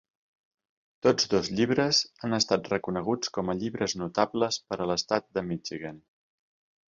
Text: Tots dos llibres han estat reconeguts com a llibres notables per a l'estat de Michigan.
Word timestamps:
Tots 1.07 1.27
dos 1.33 1.49
llibres 1.57 1.99
han 2.27 2.37
estat 2.37 2.71
reconeguts 2.73 3.33
com 3.35 3.53
a 3.53 3.55
llibres 3.59 3.95
notables 4.05 4.59
per 4.71 4.79
a 4.79 4.87
l'estat 4.93 5.29
de 5.39 5.45
Michigan. 5.51 6.01